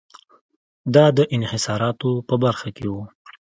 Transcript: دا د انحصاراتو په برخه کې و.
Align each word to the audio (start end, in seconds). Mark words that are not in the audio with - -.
دا 0.93 1.05
د 1.17 1.19
انحصاراتو 1.35 2.11
په 2.27 2.35
برخه 2.43 2.69
کې 2.77 2.87
و. 2.93 2.95